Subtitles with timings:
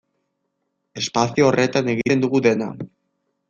[1.03, 2.75] Espazio horretan egiten dugu dena.